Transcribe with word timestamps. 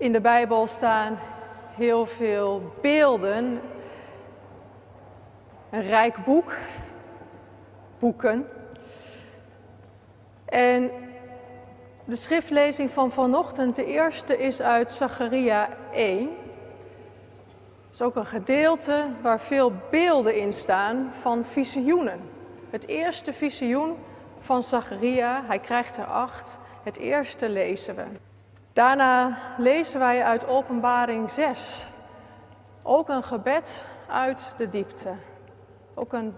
In 0.00 0.12
de 0.12 0.20
Bijbel 0.20 0.66
staan 0.66 1.18
heel 1.76 2.06
veel 2.06 2.72
beelden. 2.80 3.60
Een 5.70 5.82
rijk 5.82 6.24
boek, 6.24 6.56
boeken. 7.98 8.48
En 10.44 10.90
de 12.04 12.16
schriftlezing 12.16 12.90
van 12.90 13.10
vanochtend, 13.10 13.76
de 13.76 13.84
eerste, 13.84 14.38
is 14.38 14.62
uit 14.62 14.92
Zacharia 14.92 15.68
1. 15.92 16.18
Het 16.18 16.30
is 17.92 18.02
ook 18.02 18.16
een 18.16 18.26
gedeelte 18.26 19.06
waar 19.22 19.40
veel 19.40 19.72
beelden 19.90 20.36
in 20.36 20.52
staan 20.52 21.12
van 21.20 21.44
visioenen. 21.44 22.20
Het 22.70 22.86
eerste 22.86 23.32
visioen 23.32 23.96
van 24.38 24.62
Zacharia, 24.62 25.42
hij 25.46 25.58
krijgt 25.58 25.96
er 25.96 26.06
acht. 26.06 26.58
Het 26.82 26.96
eerste 26.96 27.48
lezen 27.48 27.94
we. 27.94 28.29
Daarna 28.80 29.38
lezen 29.56 29.98
wij 29.98 30.24
uit 30.24 30.46
Openbaring 30.46 31.30
6. 31.30 31.86
Ook 32.82 33.08
een 33.08 33.22
gebed 33.22 33.82
uit 34.08 34.54
de 34.56 34.68
diepte. 34.68 35.08
Ook 35.94 36.12
een 36.12 36.34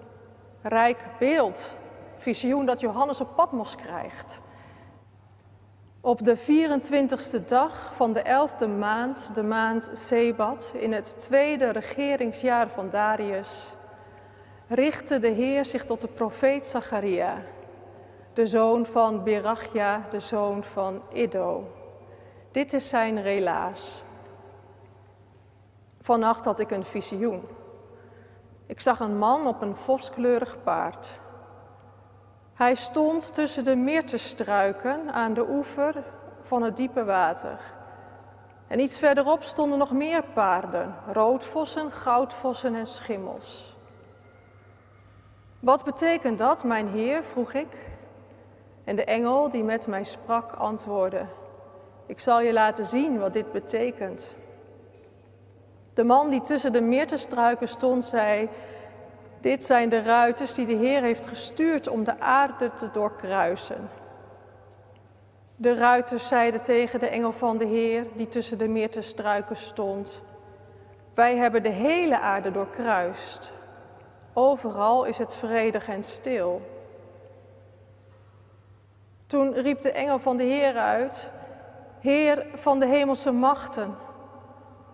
rijk 0.63 1.05
beeld, 1.19 1.75
visioen 2.17 2.67
dat 2.67 2.81
Johannes 2.81 3.21
op 3.21 3.37
Patmos 3.37 3.77
krijgt. 3.77 4.41
Op 6.01 6.25
de 6.25 6.39
24ste 6.39 7.45
dag 7.47 7.93
van 7.95 8.13
de 8.13 8.23
11e 8.23 8.79
maand, 8.79 9.31
de 9.35 9.43
maand 9.43 9.91
Sebat, 9.93 10.73
in 10.75 10.93
het 10.93 11.19
tweede 11.19 11.71
regeringsjaar 11.71 12.69
van 12.69 12.91
Darius, 12.91 13.75
richtte 14.69 15.19
de 15.19 15.31
Heer 15.31 15.65
zich 15.65 15.85
tot 15.85 16.01
de 16.01 16.09
profeet 16.09 16.67
Zacharia, 16.67 17.37
de 18.33 18.47
zoon 18.47 18.87
van 18.87 19.25
Berachia, 19.25 20.07
de 20.11 20.21
zoon 20.21 20.65
van 20.65 21.03
Iddo. 21.13 21.81
Dit 22.53 22.73
is 22.73 22.89
zijn 22.89 23.23
relaas. 23.23 24.03
Vannacht 26.01 26.45
had 26.45 26.59
ik 26.59 26.71
een 26.71 26.85
visioen. 26.85 27.43
Ik 28.67 28.81
zag 28.81 29.01
een 29.01 29.19
man 29.19 29.47
op 29.47 29.63
een 29.63 29.77
voskleurig 29.77 30.63
paard. 30.63 31.21
Hij 32.55 32.75
stond 32.75 33.35
tussen 33.35 33.65
de 33.65 33.77
meertestruiken 33.77 35.13
aan 35.13 35.35
de 35.35 35.49
oever 35.49 36.05
van 36.43 36.63
het 36.63 36.77
diepe 36.77 37.05
water. 37.05 37.59
En 38.67 38.81
iets 38.81 38.99
verderop 38.99 39.43
stonden 39.43 39.79
nog 39.79 39.93
meer 39.93 40.23
paarden, 40.23 40.95
roodvossen, 41.13 41.91
goudvossen 41.91 42.75
en 42.75 42.87
schimmels. 42.87 43.77
Wat 45.61 45.85
betekent 45.85 46.39
dat, 46.39 46.65
mijn 46.65 46.89
heer? 46.89 47.25
vroeg 47.25 47.53
ik. 47.53 47.77
En 48.85 48.97
de 48.97 49.05
engel 49.05 49.51
die 49.51 49.65
met 49.65 49.87
mij 49.87 50.05
sprak 50.05 50.53
antwoordde: 50.53 51.27
Ik 52.13 52.21
zal 52.21 52.41
je 52.41 52.53
laten 52.53 52.85
zien 52.85 53.19
wat 53.19 53.33
dit 53.33 53.53
betekent. 53.53 54.35
De 55.95 56.05
man 56.05 56.31
die 56.31 56.41
tussen 56.41 56.73
de 56.73 56.81
meertestruiken 56.81 57.69
stond, 57.69 58.05
zei: 58.05 58.49
Dit 59.41 59.65
zijn 59.65 59.89
de 59.89 60.03
ruiters 60.03 60.55
die 60.55 60.67
de 60.67 60.73
Heer 60.73 61.03
heeft 61.03 61.27
gestuurd 61.27 61.89
om 61.89 62.05
de 62.05 62.21
aarde 62.21 62.71
te 62.75 62.91
doorkruisen. 62.91 63.91
De 65.57 65.75
ruiters 65.75 66.29
zeiden 66.29 66.63
tegen 66.63 67.01
de 67.01 67.09
engel 67.09 67.33
van 67.33 67.59
de 67.59 67.67
Heer, 67.67 68.07
die 68.15 68.29
tussen 68.29 68.59
de 68.59 68.69
meertestruiken 68.69 69.57
stond: 69.57 70.23
Wij 71.15 71.37
hebben 71.37 71.63
de 71.63 71.73
hele 71.73 72.19
aarde 72.21 72.51
doorkruist. 72.51 73.53
Overal 74.33 75.05
is 75.05 75.19
het 75.19 75.35
vredig 75.35 75.89
en 75.89 76.05
stil. 76.05 76.63
Toen 79.27 79.53
riep 79.55 79.81
de 79.81 79.93
engel 79.93 80.19
van 80.19 80.37
de 80.37 80.45
Heer 80.45 80.77
uit: 80.77 81.31
Heer 82.03 82.47
van 82.55 82.79
de 82.79 82.87
hemelse 82.87 83.33
machten, 83.33 83.95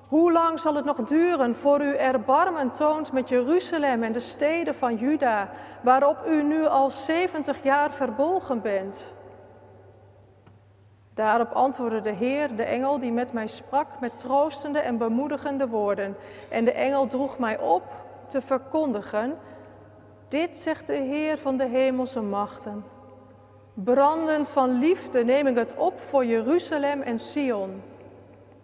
hoe 0.09 0.33
lang 0.33 0.61
zal 0.61 0.75
het 0.75 0.85
nog 0.85 0.97
duren 0.97 1.55
voor 1.55 1.81
u 1.81 1.97
erbarmen 1.97 2.71
toont 2.71 3.13
met 3.13 3.29
Jeruzalem 3.29 4.03
en 4.03 4.13
de 4.13 4.21
steden 4.21 4.75
van 4.75 4.97
Juda, 4.97 5.51
waarop 5.83 6.27
u 6.27 6.43
nu 6.43 6.67
al 6.67 6.91
70 6.91 7.63
jaar 7.63 7.93
verbolgen 7.93 8.61
bent? 8.61 9.13
Daarop 11.15 11.51
antwoordde 11.53 12.01
de 12.01 12.13
Heer, 12.13 12.57
de 12.57 12.63
engel 12.63 12.99
die 12.99 13.13
met 13.13 13.33
mij 13.33 13.47
sprak, 13.47 14.01
met 14.01 14.19
troostende 14.19 14.79
en 14.79 14.99
bemoedigende 14.99 15.69
woorden. 15.69 16.17
En 16.49 16.65
de 16.65 16.73
engel 16.73 17.07
droeg 17.07 17.39
mij 17.39 17.59
op 17.61 17.83
te 18.27 18.41
verkondigen. 18.41 19.39
Dit 20.29 20.57
zegt 20.57 20.87
de 20.87 20.93
Heer 20.93 21.39
van 21.39 21.57
de 21.57 21.67
hemelse 21.67 22.21
machten. 22.21 22.85
Brandend 23.85 24.51
van 24.51 24.79
liefde 24.79 25.25
neem 25.25 25.47
ik 25.47 25.57
het 25.57 25.75
op 25.77 26.01
voor 26.01 26.25
Jeruzalem 26.25 27.03
en 27.03 27.19
Sion. 27.19 27.83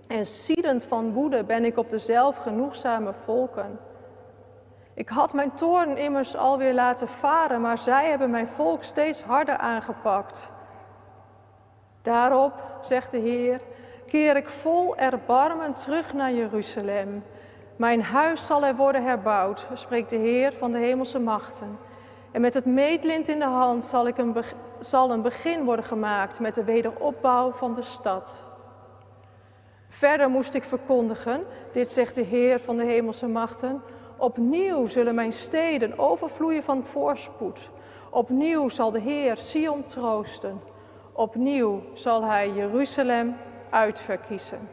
En 0.07 0.27
siedend 0.27 0.85
van 0.85 1.13
woede 1.13 1.45
ben 1.45 1.65
ik 1.65 1.77
op 1.77 1.91
de 1.91 1.99
zelfgenoegzame 1.99 3.13
volken. 3.25 3.79
Ik 4.95 5.09
had 5.09 5.33
mijn 5.33 5.55
toorn 5.55 5.97
immers 5.97 6.37
alweer 6.37 6.75
laten 6.75 7.09
varen, 7.09 7.61
maar 7.61 7.79
zij 7.79 8.09
hebben 8.09 8.31
mijn 8.31 8.49
volk 8.49 8.83
steeds 8.83 9.23
harder 9.23 9.57
aangepakt. 9.57 10.51
Daarop, 12.03 12.53
zegt 12.81 13.11
de 13.11 13.19
Heer, 13.19 13.61
keer 14.07 14.37
ik 14.37 14.49
vol 14.49 14.97
erbarmen 14.97 15.75
terug 15.75 16.15
naar 16.15 16.33
Jeruzalem. 16.33 17.25
Mijn 17.77 18.03
huis 18.03 18.47
zal 18.47 18.65
er 18.65 18.77
worden 18.77 19.05
herbouwd, 19.05 19.67
spreekt 19.73 20.11
de 20.11 20.17
Heer 20.17 20.53
van 20.53 20.73
de 20.73 20.79
hemelse 20.79 21.19
machten. 21.19 21.79
En 22.35 22.41
met 22.41 22.55
het 22.55 22.65
meetlint 22.65 23.29
in 23.29 23.39
de 23.39 23.45
hand 23.45 23.85
zal, 23.85 24.07
ik 24.07 24.19
een, 24.19 24.37
zal 24.81 25.11
een 25.11 25.23
begin 25.23 25.65
worden 25.65 25.85
gemaakt 25.85 26.41
met 26.41 26.55
de 26.55 26.65
wederopbouw 26.65 27.53
van 27.53 27.75
de 27.75 27.83
stad. 27.83 28.45
Verder 29.89 30.31
moest 30.31 30.55
ik 30.55 30.65
verkondigen, 30.65 31.45
dit 31.73 31.93
zegt 31.93 32.15
de 32.15 32.23
Heer 32.23 32.61
van 32.61 32.77
de 32.77 32.85
hemelse 32.85 33.27
machten, 33.27 33.83
opnieuw 34.17 34.87
zullen 34.87 35.15
mijn 35.15 35.33
steden 35.33 35.99
overvloeien 35.99 36.63
van 36.63 36.87
voorspoed. 36.87 37.71
Opnieuw 38.11 38.69
zal 38.69 38.91
de 38.91 39.01
Heer 39.01 39.37
Sion 39.37 39.85
troosten. 39.85 40.61
Opnieuw 41.13 41.83
zal 41.93 42.25
hij 42.25 42.51
Jeruzalem 42.51 43.37
uitverkiezen. 43.71 44.69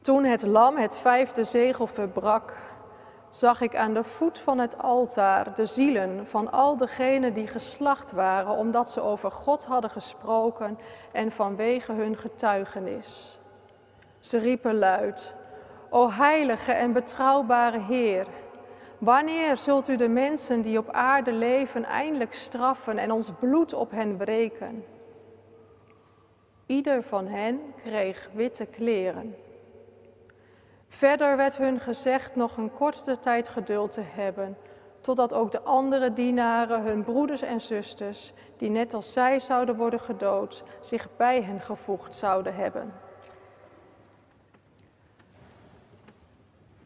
Toen 0.00 0.24
het 0.24 0.42
lam 0.42 0.76
het 0.76 0.96
vijfde 0.96 1.44
zegel 1.44 1.86
verbrak, 1.86 2.67
zag 3.30 3.60
ik 3.60 3.76
aan 3.76 3.94
de 3.94 4.04
voet 4.04 4.38
van 4.38 4.58
het 4.58 4.78
altaar 4.78 5.54
de 5.54 5.66
zielen 5.66 6.26
van 6.26 6.52
al 6.52 6.76
degenen 6.76 7.34
die 7.34 7.46
geslacht 7.46 8.12
waren, 8.12 8.56
omdat 8.56 8.90
ze 8.90 9.00
over 9.00 9.30
God 9.30 9.64
hadden 9.64 9.90
gesproken 9.90 10.78
en 11.12 11.32
vanwege 11.32 11.92
hun 11.92 12.16
getuigenis. 12.16 13.40
Ze 14.20 14.38
riepen 14.38 14.78
luid, 14.78 15.32
O 15.90 16.10
heilige 16.10 16.72
en 16.72 16.92
betrouwbare 16.92 17.78
Heer, 17.78 18.26
wanneer 18.98 19.56
zult 19.56 19.88
u 19.88 19.96
de 19.96 20.08
mensen 20.08 20.62
die 20.62 20.78
op 20.78 20.90
aarde 20.90 21.32
leven 21.32 21.84
eindelijk 21.84 22.34
straffen 22.34 22.98
en 22.98 23.10
ons 23.10 23.32
bloed 23.40 23.72
op 23.72 23.90
hen 23.90 24.16
breken? 24.16 24.84
Ieder 26.66 27.02
van 27.02 27.26
hen 27.26 27.60
kreeg 27.76 28.30
witte 28.34 28.66
kleren. 28.66 29.36
Verder 30.88 31.36
werd 31.36 31.56
hun 31.56 31.80
gezegd 31.80 32.36
nog 32.36 32.56
een 32.56 32.72
korte 32.72 33.18
tijd 33.18 33.48
geduld 33.48 33.92
te 33.92 34.00
hebben, 34.00 34.56
totdat 35.00 35.34
ook 35.34 35.52
de 35.52 35.60
andere 35.60 36.12
dienaren, 36.12 36.82
hun 36.82 37.04
broeders 37.04 37.42
en 37.42 37.60
zusters, 37.60 38.32
die 38.56 38.70
net 38.70 38.94
als 38.94 39.12
zij 39.12 39.40
zouden 39.40 39.76
worden 39.76 40.00
gedood, 40.00 40.62
zich 40.80 41.08
bij 41.16 41.42
hen 41.42 41.60
gevoegd 41.60 42.14
zouden 42.14 42.54
hebben. 42.54 42.92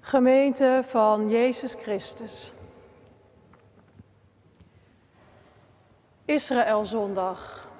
Gemeente 0.01 0.81
van 0.85 1.29
Jezus 1.29 1.75
Christus. 1.75 2.53
Israëlzondag. 6.25 7.71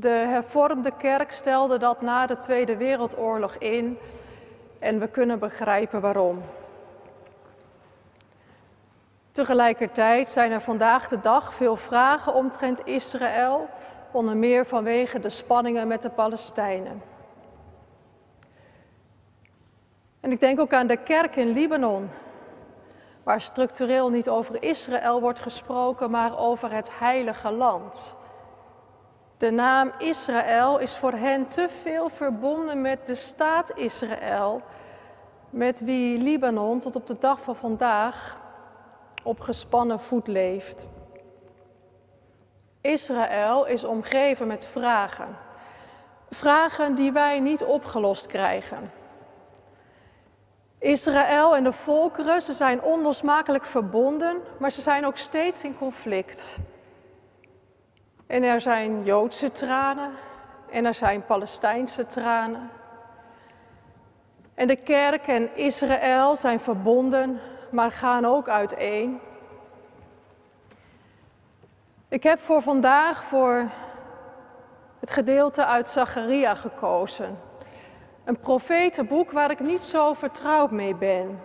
De 0.00 0.08
hervormde 0.08 0.92
kerk 0.96 1.30
stelde 1.30 1.78
dat 1.78 2.00
na 2.00 2.26
de 2.26 2.36
Tweede 2.36 2.76
Wereldoorlog 2.76 3.54
in 3.54 3.98
en 4.78 4.98
we 4.98 5.08
kunnen 5.08 5.38
begrijpen 5.38 6.00
waarom. 6.00 6.42
Tegelijkertijd 9.32 10.28
zijn 10.28 10.52
er 10.52 10.60
vandaag 10.60 11.08
de 11.08 11.20
dag 11.20 11.54
veel 11.54 11.76
vragen 11.76 12.34
omtrent 12.34 12.86
Israël, 12.86 13.68
onder 14.10 14.36
meer 14.36 14.66
vanwege 14.66 15.20
de 15.20 15.30
spanningen 15.30 15.88
met 15.88 16.02
de 16.02 16.10
Palestijnen. 16.10 17.02
En 20.20 20.32
ik 20.32 20.40
denk 20.40 20.60
ook 20.60 20.72
aan 20.72 20.86
de 20.86 20.96
kerk 20.96 21.36
in 21.36 21.52
Libanon, 21.52 22.10
waar 23.22 23.40
structureel 23.40 24.10
niet 24.10 24.28
over 24.28 24.62
Israël 24.62 25.20
wordt 25.20 25.40
gesproken, 25.40 26.10
maar 26.10 26.38
over 26.38 26.72
het 26.72 26.98
heilige 26.98 27.50
land. 27.50 28.18
De 29.40 29.50
naam 29.50 29.92
Israël 29.98 30.78
is 30.78 30.96
voor 30.96 31.12
hen 31.12 31.48
te 31.48 31.68
veel 31.82 32.08
verbonden 32.08 32.80
met 32.80 33.06
de 33.06 33.14
staat 33.14 33.76
Israël, 33.76 34.62
met 35.50 35.80
wie 35.80 36.18
Libanon 36.18 36.80
tot 36.80 36.96
op 36.96 37.06
de 37.06 37.16
dag 37.18 37.42
van 37.42 37.56
vandaag 37.56 38.38
op 39.22 39.40
gespannen 39.40 40.00
voet 40.00 40.26
leeft. 40.26 40.86
Israël 42.80 43.66
is 43.66 43.84
omgeven 43.84 44.46
met 44.46 44.66
vragen. 44.66 45.36
Vragen 46.30 46.94
die 46.94 47.12
wij 47.12 47.40
niet 47.40 47.64
opgelost 47.64 48.26
krijgen. 48.26 48.92
Israël 50.78 51.56
en 51.56 51.64
de 51.64 51.72
volkeren, 51.72 52.42
ze 52.42 52.52
zijn 52.52 52.82
onlosmakelijk 52.82 53.64
verbonden, 53.64 54.36
maar 54.58 54.70
ze 54.70 54.82
zijn 54.82 55.06
ook 55.06 55.16
steeds 55.16 55.62
in 55.64 55.78
conflict. 55.78 56.58
En 58.30 58.42
er 58.42 58.60
zijn 58.60 59.04
Joodse 59.04 59.52
tranen 59.52 60.10
en 60.70 60.84
er 60.84 60.94
zijn 60.94 61.24
Palestijnse 61.24 62.06
tranen. 62.06 62.70
En 64.54 64.66
de 64.66 64.76
kerk 64.76 65.26
en 65.26 65.56
Israël 65.56 66.36
zijn 66.36 66.60
verbonden, 66.60 67.40
maar 67.70 67.90
gaan 67.90 68.24
ook 68.24 68.48
uiteen. 68.48 69.20
Ik 72.08 72.22
heb 72.22 72.40
voor 72.40 72.62
vandaag 72.62 73.24
voor 73.24 73.68
het 75.00 75.10
gedeelte 75.10 75.66
uit 75.66 75.86
Zacharia 75.86 76.54
gekozen. 76.54 77.38
Een 78.24 78.40
profetenboek 78.40 79.30
waar 79.30 79.50
ik 79.50 79.60
niet 79.60 79.84
zo 79.84 80.14
vertrouwd 80.14 80.70
mee 80.70 80.94
ben. 80.94 81.40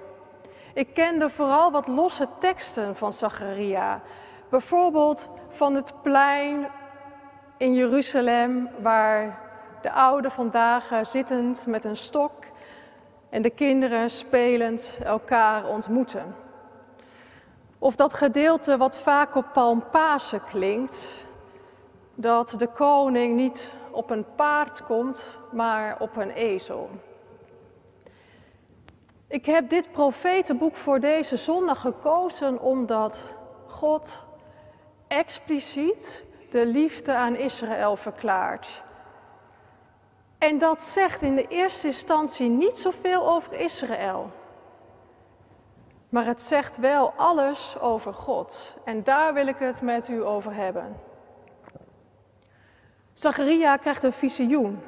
Ik 0.74 0.94
kende 0.94 1.30
vooral 1.30 1.72
wat 1.72 1.88
losse 1.88 2.28
teksten 2.40 2.96
van 2.96 3.14
Zacharia. 3.14 4.02
Bijvoorbeeld 4.50 5.30
van 5.50 5.75
het 5.75 5.94
plein 6.01 6.68
in 7.57 7.74
Jeruzalem, 7.74 8.69
waar 8.81 9.39
de 9.81 9.92
ouden 9.92 10.31
vandaag 10.31 10.92
zittend 11.01 11.65
met 11.68 11.83
een 11.83 11.95
stok 11.95 12.31
en 13.30 13.42
de 13.42 13.50
kinderen 13.50 14.09
spelend 14.09 14.97
elkaar 15.03 15.68
ontmoeten. 15.68 16.36
Of 17.80 17.95
dat 17.95 18.13
gedeelte 18.13 18.77
wat 18.77 19.00
vaak 19.00 19.36
op 19.36 19.45
Palmpasen 19.53 20.44
klinkt, 20.44 21.13
dat 22.15 22.56
de 22.57 22.68
koning 22.68 23.36
niet 23.36 23.71
op 23.91 24.09
een 24.09 24.25
paard 24.36 24.83
komt, 24.83 25.38
maar 25.51 25.95
op 26.00 26.15
een 26.15 26.31
ezel. 26.31 26.89
Ik 29.27 29.45
heb 29.45 29.69
dit 29.69 29.91
profetenboek 29.91 30.75
voor 30.75 31.00
deze 31.00 31.36
zondag 31.38 31.81
gekozen 31.81 32.62
omdat 32.62 33.24
God 33.68 34.25
expliciet 35.07 36.24
de 36.52 36.66
liefde 36.66 37.13
aan 37.13 37.36
Israël 37.36 37.96
verklaart. 37.96 38.84
En 40.38 40.57
dat 40.57 40.81
zegt 40.81 41.22
in 41.22 41.36
de 41.36 41.48
eerste 41.48 41.88
instantie 41.88 42.50
niet 42.50 42.78
zoveel 42.78 43.30
over 43.30 43.60
Israël. 43.60 44.31
Maar 46.10 46.25
het 46.25 46.42
zegt 46.42 46.78
wel 46.78 47.13
alles 47.16 47.80
over 47.80 48.13
God. 48.13 48.75
En 48.86 49.04
daar 49.04 49.34
wil 49.34 49.48
ik 49.48 49.57
het 49.60 49.81
met 49.81 50.07
u 50.07 50.24
over 50.24 50.54
hebben. 50.54 50.96
Zacharia 53.13 53.78
krijgt 53.78 54.04
een 54.04 54.13
visioen. 54.13 54.81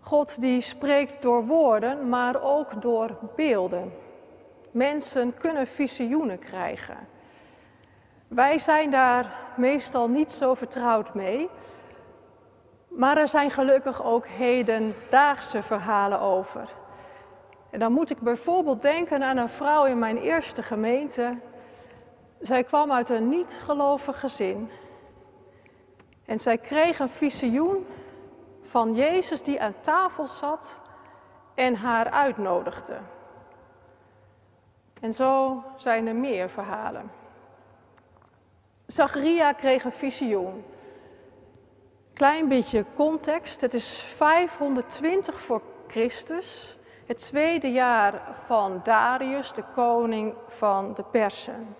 God 0.00 0.40
die 0.40 0.60
spreekt 0.60 1.22
door 1.22 1.46
woorden, 1.46 2.08
maar 2.08 2.42
ook 2.42 2.82
door 2.82 3.18
beelden. 3.36 3.92
Mensen 4.70 5.34
kunnen 5.34 5.66
visioenen 5.66 6.38
krijgen. 6.38 6.96
Wij 8.34 8.58
zijn 8.58 8.90
daar 8.90 9.34
meestal 9.54 10.08
niet 10.08 10.32
zo 10.32 10.54
vertrouwd 10.54 11.14
mee. 11.14 11.48
Maar 12.88 13.16
er 13.16 13.28
zijn 13.28 13.50
gelukkig 13.50 14.04
ook 14.04 14.26
hedendaagse 14.26 15.62
verhalen 15.62 16.20
over. 16.20 16.68
En 17.70 17.78
dan 17.78 17.92
moet 17.92 18.10
ik 18.10 18.20
bijvoorbeeld 18.20 18.82
denken 18.82 19.22
aan 19.22 19.36
een 19.36 19.48
vrouw 19.48 19.84
in 19.84 19.98
mijn 19.98 20.16
eerste 20.16 20.62
gemeente. 20.62 21.38
Zij 22.40 22.64
kwam 22.64 22.92
uit 22.92 23.10
een 23.10 23.28
niet-gelovig 23.28 24.20
gezin. 24.20 24.70
En 26.24 26.38
zij 26.38 26.58
kreeg 26.58 26.98
een 26.98 27.08
visioen 27.08 27.86
van 28.60 28.94
Jezus 28.94 29.42
die 29.42 29.62
aan 29.62 29.74
tafel 29.80 30.26
zat 30.26 30.80
en 31.54 31.74
haar 31.74 32.10
uitnodigde. 32.10 32.96
En 35.00 35.12
zo 35.12 35.62
zijn 35.76 36.06
er 36.06 36.16
meer 36.16 36.48
verhalen. 36.48 37.21
Zacharia 38.92 39.52
kreeg 39.52 39.84
een 39.84 39.92
visioen. 39.92 40.64
Klein 42.12 42.48
beetje 42.48 42.84
context. 42.94 43.60
Het 43.60 43.74
is 43.74 43.98
520 43.98 45.40
voor 45.40 45.62
Christus. 45.86 46.76
Het 47.06 47.18
tweede 47.18 47.72
jaar 47.72 48.22
van 48.46 48.80
Darius, 48.84 49.52
de 49.52 49.64
koning 49.74 50.34
van 50.46 50.94
de 50.94 51.02
Persen. 51.02 51.76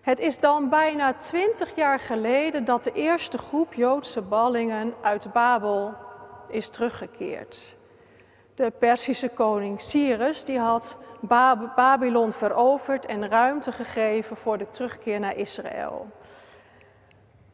Het 0.00 0.20
is 0.20 0.38
dan 0.38 0.68
bijna 0.68 1.12
twintig 1.12 1.74
jaar 1.74 1.98
geleden 1.98 2.64
dat 2.64 2.82
de 2.82 2.92
eerste 2.92 3.38
groep 3.38 3.74
Joodse 3.74 4.22
ballingen 4.22 4.94
uit 5.00 5.32
Babel 5.32 5.94
is 6.48 6.68
teruggekeerd. 6.68 7.76
De 8.54 8.70
Persische 8.78 9.28
koning 9.28 9.80
Cyrus 9.80 10.44
die 10.44 10.58
had 10.58 10.96
Babylon 11.76 12.32
veroverd 12.32 13.06
en 13.06 13.28
ruimte 13.28 13.72
gegeven 13.72 14.36
voor 14.36 14.58
de 14.58 14.70
terugkeer 14.70 15.20
naar 15.20 15.36
Israël. 15.36 16.10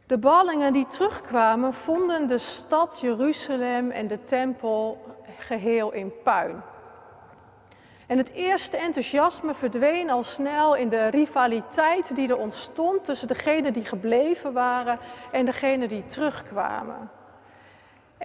De 0.06 0.18
ballingen 0.18 0.72
die 0.72 0.86
terugkwamen 0.86 1.74
vonden 1.74 2.26
de 2.26 2.38
stad 2.38 2.98
Jeruzalem 3.00 3.90
en 3.90 4.06
de 4.06 4.24
tempel 4.24 5.04
geheel 5.38 5.92
in 5.92 6.12
puin. 6.22 6.62
En 8.06 8.18
het 8.18 8.30
eerste 8.32 8.76
enthousiasme 8.76 9.54
verdween 9.54 10.10
al 10.10 10.24
snel 10.24 10.74
in 10.74 10.88
de 10.88 11.06
rivaliteit 11.06 12.14
die 12.16 12.28
er 12.28 12.36
ontstond 12.36 13.04
tussen 13.04 13.28
degenen 13.28 13.72
die 13.72 13.84
gebleven 13.84 14.52
waren 14.52 14.98
en 15.32 15.44
degenen 15.44 15.88
die 15.88 16.04
terugkwamen. 16.04 17.10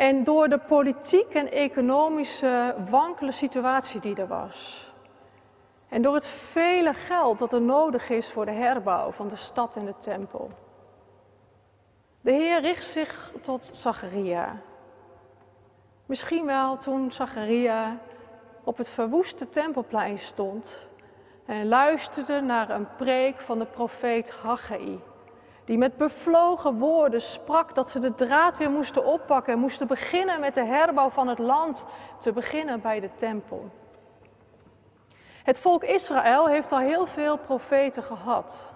En 0.02 0.24
door 0.24 0.50
de 0.50 0.60
politiek 0.60 1.34
en 1.34 1.52
economische 1.52 2.76
wankele 2.90 3.32
situatie 3.32 4.00
die 4.00 4.16
er 4.16 4.28
was. 4.28 4.92
En 5.90 6.02
door 6.02 6.14
het 6.14 6.28
vele 6.28 6.94
geld 6.94 7.40
dat 7.40 7.54
er 7.54 7.62
nodig 7.62 8.10
is 8.10 8.32
voor 8.32 8.46
de 8.46 8.52
herbouw 8.52 9.12
van 9.12 9.28
de 9.28 9.36
stad 9.36 9.76
en 9.76 9.86
de 9.86 9.98
tempel. 9.98 10.52
De 12.22 12.32
Heer 12.32 12.62
richt 12.62 12.86
zich 12.86 13.32
tot 13.42 13.70
Zacharia. 13.74 14.62
Misschien 16.06 16.46
wel 16.46 16.78
toen 16.78 17.12
Zacharia 17.12 17.98
op 18.64 18.78
het 18.78 18.90
verwoeste 18.90 19.50
tempelplein 19.50 20.20
stond 20.20 20.88
en 21.46 21.68
luisterde 21.68 22.42
naar 22.42 22.70
een 22.70 22.96
preek 22.96 23.42
van 23.42 23.60
de 23.60 23.66
profeet 23.66 24.32
Haggai, 24.32 25.00
die 25.66 25.78
met 25.78 25.98
bevlogen 25.98 26.78
woorden 26.78 27.22
sprak 27.22 27.76
dat 27.76 27.90
ze 27.90 28.00
de 28.00 28.16
draad 28.16 28.58
weer 28.58 28.70
moesten 28.70 29.06
oppakken 29.06 29.54
en 29.54 29.60
moesten 29.60 29.88
beginnen 29.88 30.40
met 30.40 30.54
de 30.54 30.64
herbouw 30.64 31.10
van 31.10 31.28
het 31.28 31.40
land, 31.40 31.86
te 32.20 32.32
beginnen 32.32 32.82
bij 32.82 33.00
de 33.00 33.10
tempel. 33.16 33.70
Het 35.44 35.60
volk 35.60 35.84
Israël 35.84 36.48
heeft 36.48 36.72
al 36.72 36.80
heel 36.80 37.06
veel 37.06 37.38
profeten 37.38 38.04
gehad. 38.04 38.72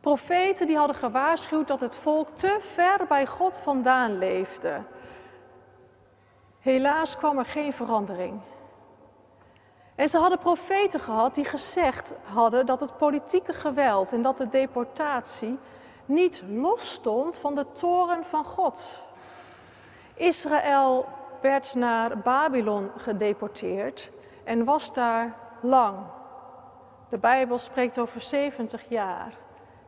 Profeten 0.00 0.66
die 0.66 0.76
hadden 0.76 0.96
gewaarschuwd 0.96 1.68
dat 1.68 1.80
het 1.80 1.96
volk 1.96 2.28
te 2.28 2.58
ver 2.60 3.06
bij 3.08 3.26
God 3.26 3.58
vandaan 3.58 4.18
leefde. 4.18 4.82
Helaas 6.60 7.16
kwam 7.16 7.38
er 7.38 7.44
geen 7.44 7.72
verandering. 7.72 8.40
En 9.94 10.08
ze 10.08 10.18
hadden 10.18 10.38
profeten 10.38 11.00
gehad 11.00 11.34
die 11.34 11.44
gezegd 11.44 12.14
hadden 12.32 12.66
dat 12.66 12.80
het 12.80 12.96
politieke 12.96 13.52
geweld 13.52 14.12
en 14.12 14.22
dat 14.22 14.36
de 14.36 14.48
deportatie 14.48 15.58
niet 16.04 16.42
losstond 16.48 17.36
van 17.38 17.54
de 17.54 17.66
toren 17.72 18.24
van 18.24 18.44
God. 18.44 19.02
Israël 20.14 21.06
werd 21.40 21.74
naar 21.74 22.18
Babylon 22.18 22.90
gedeporteerd 22.96 24.10
en 24.44 24.64
was 24.64 24.92
daar 24.92 25.36
lang. 25.60 25.98
De 27.08 27.18
Bijbel 27.18 27.58
spreekt 27.58 27.98
over 27.98 28.20
70 28.20 28.88
jaar, 28.88 29.32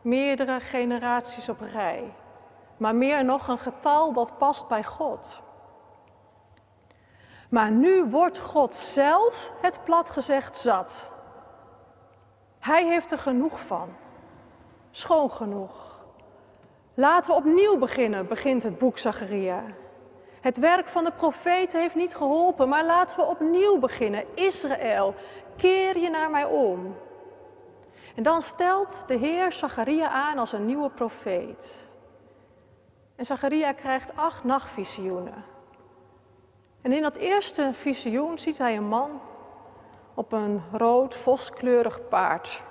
meerdere 0.01 0.61
generaties 0.61 1.49
op 1.49 1.61
rij, 1.61 2.15
maar 2.77 2.95
meer 2.95 3.25
nog 3.25 3.49
een 3.49 3.59
getal 3.59 4.13
dat 4.13 4.39
past 4.39 4.69
bij 4.69 4.85
God. 4.85 5.41
Maar 7.57 7.71
nu 7.71 8.05
wordt 8.05 8.39
God 8.39 8.75
zelf, 8.75 9.53
het 9.61 9.81
plat 9.85 10.11
gezegd, 10.11 10.57
zat. 10.57 11.07
Hij 12.59 12.87
heeft 12.87 13.11
er 13.13 13.19
genoeg 13.19 13.61
van. 13.61 13.89
Schoon 14.91 15.31
genoeg. 15.31 16.05
Laten 16.95 17.31
we 17.31 17.37
opnieuw 17.37 17.79
beginnen, 17.79 18.29
begint 18.29 18.63
het 18.63 18.79
boek 18.79 18.99
Zacharia. 18.99 19.63
Het 20.41 20.59
werk 20.59 20.89
van 20.89 21.05
de 21.05 21.13
profeten 21.13 21.81
heeft 21.81 21.95
niet 21.95 22.17
geholpen, 22.17 22.69
maar 22.69 22.85
laten 22.85 23.19
we 23.19 23.25
opnieuw 23.25 23.79
beginnen. 23.79 24.25
Israël, 24.35 25.15
keer 25.57 25.99
je 25.99 26.11
naar 26.11 26.31
mij 26.31 26.45
om. 26.45 26.97
En 28.15 28.23
dan 28.23 28.43
stelt 28.43 29.05
de 29.07 29.17
Heer 29.17 29.53
Zacharia 29.53 30.09
aan 30.09 30.39
als 30.39 30.53
een 30.53 30.67
nieuwe 30.67 30.91
profeet. 30.91 31.89
En 33.17 33.25
Zacharia 33.25 33.73
krijgt 33.73 34.17
acht 34.17 34.45
nachtvisioenen. 34.45 35.55
En 36.87 36.93
in 36.93 37.03
dat 37.03 37.17
eerste 37.17 37.71
visioen 37.73 38.39
ziet 38.39 38.59
hij 38.59 38.77
een 38.77 38.89
man 38.89 39.21
op 40.15 40.33
een 40.33 40.63
rood, 40.73 41.15
voskleurig 41.15 42.09
paard. 42.09 42.63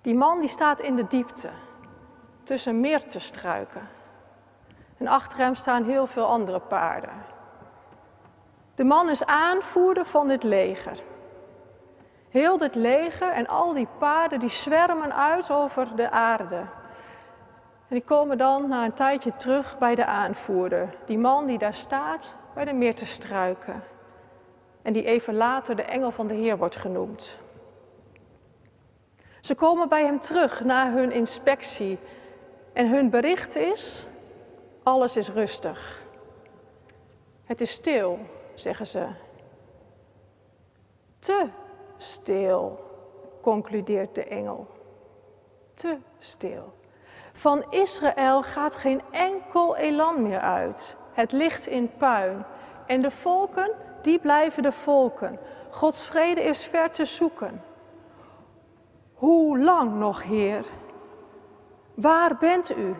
Die 0.00 0.14
man 0.14 0.40
die 0.40 0.48
staat 0.48 0.80
in 0.80 0.96
de 0.96 1.06
diepte, 1.06 1.48
tussen 2.42 2.80
meertestruiken. 2.80 3.88
En 4.96 5.06
achter 5.06 5.38
hem 5.38 5.54
staan 5.54 5.84
heel 5.84 6.06
veel 6.06 6.26
andere 6.26 6.60
paarden. 6.60 7.12
De 8.74 8.84
man 8.84 9.10
is 9.10 9.24
aanvoerder 9.24 10.04
van 10.04 10.28
dit 10.28 10.42
leger. 10.42 11.02
Heel 12.28 12.56
dit 12.56 12.74
leger 12.74 13.32
en 13.32 13.46
al 13.46 13.72
die 13.72 13.88
paarden 13.98 14.40
die 14.40 14.48
zwermen 14.48 15.14
uit 15.14 15.50
over 15.50 15.96
de 15.96 16.10
aarde. 16.10 16.56
En 17.88 17.96
die 17.96 18.04
komen 18.04 18.38
dan 18.38 18.68
na 18.68 18.84
een 18.84 18.92
tijdje 18.92 19.36
terug 19.36 19.78
bij 19.78 19.94
de 19.94 20.04
aanvoerder. 20.04 20.94
Die 21.04 21.18
man 21.18 21.46
die 21.46 21.58
daar 21.58 21.74
staat 21.74 22.38
bij 22.54 22.64
de 22.64 22.72
meer 22.72 22.94
te 22.94 23.06
struiken. 23.06 23.82
En 24.82 24.92
die 24.92 25.04
even 25.04 25.34
later 25.34 25.76
de 25.76 25.82
engel 25.82 26.10
van 26.10 26.26
de 26.26 26.34
Heer 26.34 26.56
wordt 26.56 26.76
genoemd. 26.76 27.38
Ze 29.40 29.54
komen 29.54 29.88
bij 29.88 30.04
hem 30.04 30.20
terug 30.20 30.64
na 30.64 30.92
hun 30.92 31.12
inspectie. 31.12 31.98
En 32.72 32.88
hun 32.88 33.10
bericht 33.10 33.56
is: 33.56 34.06
alles 34.82 35.16
is 35.16 35.28
rustig. 35.28 36.02
Het 37.44 37.60
is 37.60 37.70
stil, 37.70 38.18
zeggen 38.54 38.86
ze. 38.86 39.06
Te 41.18 41.46
stil, 41.96 42.84
concludeert 43.42 44.14
de 44.14 44.24
engel. 44.24 44.66
Te 45.74 45.96
stil. 46.18 46.72
Van 47.32 47.64
Israël 47.70 48.42
gaat 48.42 48.76
geen 48.76 49.02
enkel 49.10 49.76
elan 49.76 50.22
meer 50.22 50.40
uit. 50.40 50.96
Het 51.20 51.32
ligt 51.32 51.66
in 51.66 51.90
puin. 51.96 52.44
En 52.86 53.02
de 53.02 53.10
volken, 53.10 53.70
die 54.02 54.18
blijven 54.18 54.62
de 54.62 54.72
volken. 54.72 55.38
Gods 55.70 56.04
vrede 56.04 56.42
is 56.42 56.64
ver 56.64 56.90
te 56.90 57.04
zoeken. 57.04 57.62
Hoe 59.14 59.58
lang 59.58 59.94
nog, 59.94 60.22
Heer? 60.22 60.64
Waar 61.94 62.36
bent 62.36 62.76
u? 62.76 62.94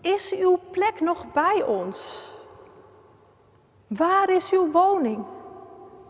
Is 0.00 0.34
uw 0.34 0.58
plek 0.70 1.00
nog 1.00 1.32
bij 1.32 1.62
ons? 1.62 2.30
Waar 3.86 4.30
is 4.30 4.52
uw 4.52 4.70
woning? 4.70 5.24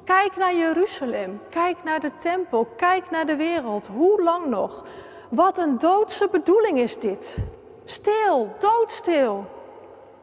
Kijk 0.04 0.36
naar 0.36 0.54
Jeruzalem, 0.54 1.40
kijk 1.50 1.84
naar 1.84 2.00
de 2.00 2.16
tempel, 2.16 2.66
kijk 2.76 3.10
naar 3.10 3.26
de 3.26 3.36
wereld. 3.36 3.86
Hoe 3.86 4.22
lang 4.22 4.46
nog? 4.46 4.84
Wat 5.30 5.58
een 5.58 5.78
doodse 5.78 6.28
bedoeling 6.30 6.78
is 6.78 6.98
dit. 6.98 7.38
Stil, 7.84 8.56
doodstil. 8.58 9.53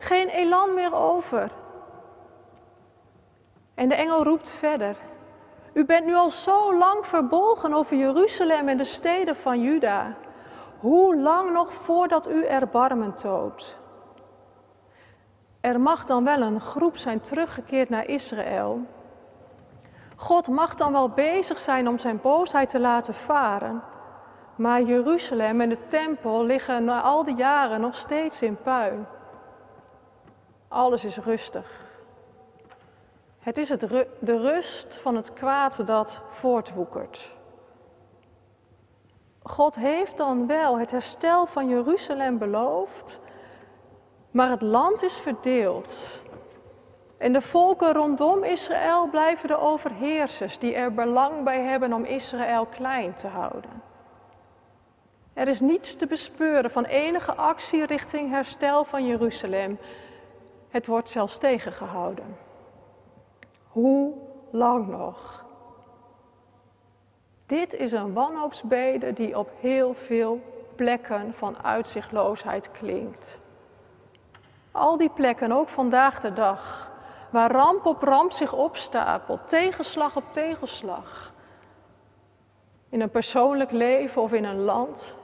Geen 0.01 0.27
elan 0.27 0.74
meer 0.74 0.96
over. 0.96 1.51
En 3.75 3.89
de 3.89 3.96
engel 3.96 4.24
roept 4.24 4.50
verder. 4.50 4.96
U 5.74 5.86
bent 5.86 6.05
nu 6.05 6.15
al 6.15 6.29
zo 6.29 6.77
lang 6.77 7.08
verbolgen 7.08 7.74
over 7.74 7.98
Jeruzalem 7.98 8.67
en 8.67 8.77
de 8.77 8.84
steden 8.84 9.36
van 9.36 9.62
Juda. 9.62 10.15
Hoe 10.79 11.15
lang 11.15 11.51
nog 11.51 11.74
voordat 11.74 12.29
u 12.29 12.46
erbarmen 12.46 13.13
toont? 13.13 13.77
Er 15.60 15.79
mag 15.79 16.05
dan 16.05 16.24
wel 16.24 16.41
een 16.41 16.62
groep 16.62 16.98
zijn 16.98 17.22
teruggekeerd 17.22 17.89
naar 17.89 18.08
Israël. 18.08 18.79
God 20.15 20.48
mag 20.48 20.75
dan 20.75 20.91
wel 20.91 21.10
bezig 21.10 21.60
zijn 21.60 21.88
om 21.88 22.00
zijn 22.00 22.20
boosheid 22.22 22.70
te 22.70 22.79
laten 22.79 23.13
varen. 23.13 23.84
Maar 24.55 24.81
Jeruzalem 24.81 25.62
en 25.62 25.70
de 25.70 25.88
tempel 25.88 26.43
liggen 26.43 26.84
na 26.84 27.01
al 27.01 27.24
die 27.24 27.36
jaren 27.36 27.81
nog 27.81 27.96
steeds 27.96 28.41
in 28.41 28.58
puin. 28.63 29.08
Alles 30.72 31.06
is 31.06 31.18
rustig. 31.18 31.86
Het 33.40 33.58
is 33.58 33.70
het 33.70 33.80
de 34.20 34.38
rust 34.38 34.96
van 34.96 35.16
het 35.16 35.34
kwaad 35.34 35.88
dat 35.88 36.22
voortwoekert. 36.30 37.34
God 39.44 39.75
heeft 39.75 40.18
dan 40.18 40.48
wel 40.48 40.80
het 40.80 40.92
herstel 40.92 41.46
van 41.46 41.68
Jeruzalem 41.68 42.38
beloofd, 42.38 43.20
maar 44.32 44.50
het 44.50 44.62
land 44.62 45.04
is 45.04 45.18
verdeeld. 45.18 46.20
En 47.18 47.34
de 47.34 47.42
volken 47.42 47.94
rondom 47.94 48.44
Israël 48.44 49.10
blijven 49.10 49.48
de 49.48 49.58
overheersers 49.58 50.60
die 50.60 50.75
er 50.75 50.94
belang 50.94 51.44
bij 51.44 51.62
hebben 51.62 51.94
om 51.94 52.04
Israël 52.04 52.66
klein 52.66 53.13
te 53.13 53.28
houden. 53.28 53.82
Er 55.34 55.48
is 55.48 55.60
niets 55.60 55.96
te 55.96 56.06
bespeuren 56.06 56.72
van 56.72 56.86
enige 56.86 57.34
actie 57.34 57.86
richting 57.86 58.30
herstel 58.30 58.84
van 58.84 59.06
Jeruzalem. 59.06 59.80
Het 60.72 60.88
wordt 60.88 61.10
zelfs 61.10 61.38
tegengehouden. 61.38 62.38
Hoe 63.68 64.13
lang 64.51 64.88
nog? 64.88 65.46
Dit 67.46 67.74
is 67.74 67.92
een 67.92 68.13
wanhoopsbede 68.13 69.13
die 69.13 69.38
op 69.38 69.50
heel 69.60 69.94
veel 69.94 70.42
plekken 70.75 71.34
van 71.34 71.63
uitzichtloosheid 71.63 72.72
klinkt. 72.72 73.40
Al 74.72 74.98
die 74.98 75.10
plekken, 75.10 75.51
ook 75.51 75.70
vandaag 75.70 76.20
de 76.20 76.34
dag, 76.34 76.92
waar 77.30 77.51
ramp 77.51 77.86
op 77.86 78.01
ramp 78.01 78.32
zich 78.32 78.54
opstapelt, 78.54 79.48
tegenslag 79.48 80.16
op 80.16 80.24
tegenslag. 80.32 81.34
In 82.90 83.01
een 83.01 83.10
persoonlijk 83.10 83.72
leven 83.72 84.22
of 84.22 84.34
in 84.34 84.44
een 84.44 84.62
land. 84.62 85.16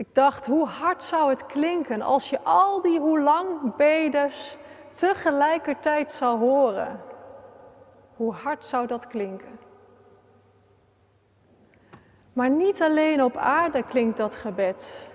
Ik 0.00 0.14
dacht, 0.14 0.46
hoe 0.46 0.66
hard 0.66 1.02
zou 1.02 1.30
het 1.30 1.46
klinken 1.46 2.02
als 2.02 2.30
je 2.30 2.40
al 2.42 2.80
die 2.80 3.00
hoe 3.00 3.20
lang 3.20 3.76
beders 3.76 4.56
tegelijkertijd 4.90 6.10
zou 6.10 6.38
horen. 6.38 7.00
Hoe 8.16 8.32
hard 8.32 8.64
zou 8.64 8.86
dat 8.86 9.06
klinken? 9.06 9.58
Maar 12.32 12.50
niet 12.50 12.82
alleen 12.82 13.22
op 13.22 13.36
aarde 13.36 13.82
klinkt 13.82 14.16
dat 14.16 14.36
gebed. 14.36 15.08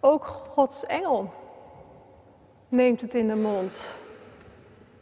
Ook 0.00 0.24
Gods 0.26 0.86
engel 0.86 1.32
neemt 2.68 3.00
het 3.00 3.14
in 3.14 3.28
de 3.28 3.36
mond. 3.36 3.96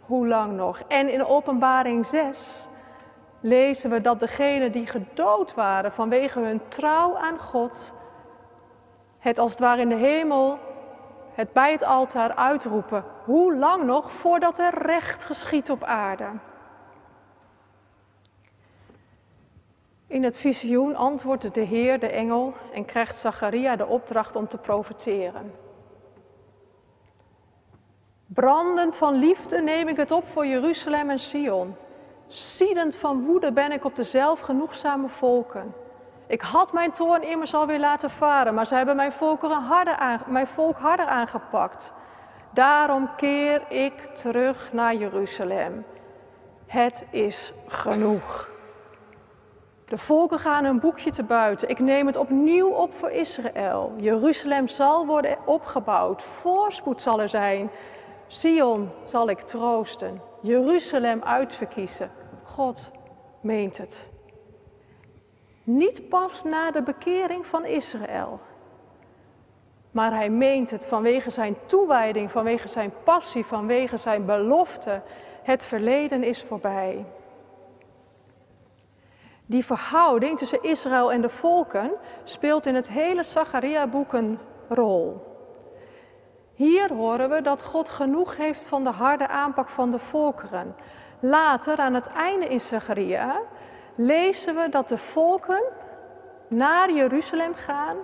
Hoe 0.00 0.26
lang 0.26 0.56
nog? 0.56 0.80
En 0.88 1.08
in 1.08 1.24
Openbaring 1.24 2.06
6 2.06 2.68
lezen 3.40 3.90
we 3.90 4.00
dat 4.00 4.20
degenen 4.20 4.72
die 4.72 4.86
gedood 4.86 5.54
waren 5.54 5.92
vanwege 5.92 6.40
hun 6.40 6.60
trouw 6.68 7.16
aan 7.16 7.38
God, 7.38 7.96
het 9.18 9.38
als 9.38 9.50
het 9.50 9.60
ware 9.60 9.80
in 9.80 9.88
de 9.88 9.94
hemel, 9.94 10.58
het 11.32 11.52
bij 11.52 11.72
het 11.72 11.82
altaar 11.82 12.34
uitroepen. 12.34 13.04
Hoe 13.24 13.56
lang 13.56 13.84
nog 13.84 14.12
voordat 14.12 14.58
er 14.58 14.82
recht 14.82 15.24
geschiet 15.24 15.70
op 15.70 15.84
aarde? 15.84 16.28
In 20.06 20.22
het 20.22 20.38
visioen 20.38 20.94
antwoordt 20.94 21.54
de 21.54 21.60
Heer, 21.60 21.98
de 21.98 22.08
engel, 22.08 22.54
en 22.72 22.84
krijgt 22.84 23.16
Zacharia 23.16 23.76
de 23.76 23.86
opdracht 23.86 24.36
om 24.36 24.48
te 24.48 24.58
profeteren. 24.58 25.52
Brandend 28.26 28.96
van 28.96 29.14
liefde 29.14 29.62
neem 29.62 29.88
ik 29.88 29.96
het 29.96 30.10
op 30.10 30.28
voor 30.28 30.46
Jeruzalem 30.46 31.10
en 31.10 31.18
Sion. 31.18 31.76
Siedend 32.28 32.96
van 32.96 33.24
woede 33.24 33.52
ben 33.52 33.72
ik 33.72 33.84
op 33.84 33.96
de 33.96 34.04
zelfgenoegzame 34.04 35.08
volken. 35.08 35.74
Ik 36.28 36.40
had 36.40 36.72
mijn 36.72 36.90
toorn 36.90 37.22
immers 37.22 37.54
alweer 37.54 37.78
laten 37.78 38.10
varen, 38.10 38.54
maar 38.54 38.66
ze 38.66 38.74
hebben 38.74 38.96
mijn, 38.96 39.12
harder 39.50 39.96
aan, 39.96 40.22
mijn 40.26 40.46
volk 40.46 40.76
harder 40.76 41.06
aangepakt. 41.06 41.92
Daarom 42.50 43.10
keer 43.16 43.62
ik 43.68 44.00
terug 44.00 44.72
naar 44.72 44.94
Jeruzalem. 44.94 45.84
Het 46.66 47.04
is 47.10 47.52
genoeg. 47.66 48.50
De 49.84 49.98
volken 49.98 50.38
gaan 50.38 50.64
hun 50.64 50.80
boekje 50.80 51.10
te 51.10 51.22
buiten. 51.22 51.68
Ik 51.68 51.78
neem 51.78 52.06
het 52.06 52.16
opnieuw 52.16 52.70
op 52.70 52.94
voor 52.94 53.10
Israël. 53.10 53.92
Jeruzalem 53.96 54.68
zal 54.68 55.06
worden 55.06 55.36
opgebouwd. 55.44 56.22
Voorspoed 56.22 57.02
zal 57.02 57.20
er 57.20 57.28
zijn. 57.28 57.70
Sion 58.26 58.90
zal 59.02 59.28
ik 59.28 59.40
troosten. 59.40 60.20
Jeruzalem 60.40 61.22
uitverkiezen. 61.22 62.10
God 62.44 62.90
meent 63.40 63.76
het. 63.76 64.07
Niet 65.68 66.08
pas 66.08 66.44
na 66.44 66.70
de 66.70 66.82
bekering 66.82 67.46
van 67.46 67.64
Israël. 67.64 68.40
Maar 69.90 70.12
hij 70.14 70.30
meent 70.30 70.70
het 70.70 70.86
vanwege 70.86 71.30
zijn 71.30 71.56
toewijding, 71.66 72.30
vanwege 72.30 72.68
zijn 72.68 72.92
passie, 73.02 73.44
vanwege 73.44 73.96
zijn 73.96 74.24
belofte. 74.24 75.02
Het 75.42 75.64
verleden 75.64 76.22
is 76.22 76.42
voorbij. 76.42 77.04
Die 79.46 79.64
verhouding 79.64 80.38
tussen 80.38 80.62
Israël 80.62 81.12
en 81.12 81.20
de 81.20 81.28
volken 81.28 81.92
speelt 82.24 82.66
in 82.66 82.74
het 82.74 82.88
hele 82.88 83.24
Zacharia-boek 83.24 84.12
een 84.12 84.38
rol. 84.68 85.26
Hier 86.54 86.92
horen 86.92 87.30
we 87.30 87.42
dat 87.42 87.62
God 87.62 87.88
genoeg 87.88 88.36
heeft 88.36 88.62
van 88.62 88.84
de 88.84 88.90
harde 88.90 89.28
aanpak 89.28 89.68
van 89.68 89.90
de 89.90 89.98
volkeren. 89.98 90.74
Later, 91.20 91.78
aan 91.78 91.94
het 91.94 92.06
einde 92.06 92.46
in 92.46 92.60
Zacharia, 92.60 93.40
lezen 93.98 94.54
we 94.54 94.68
dat 94.68 94.88
de 94.88 94.98
volken 94.98 95.62
naar 96.48 96.92
Jeruzalem 96.92 97.54
gaan 97.54 97.96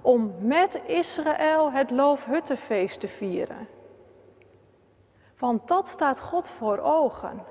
om 0.00 0.34
met 0.38 0.80
Israël 0.86 1.72
het 1.72 1.90
Loofhuttenfeest 1.90 3.00
te 3.00 3.08
vieren. 3.08 3.68
Want 5.38 5.68
dat 5.68 5.88
staat 5.88 6.20
God 6.20 6.48
voor 6.48 6.78
ogen. 6.78 7.42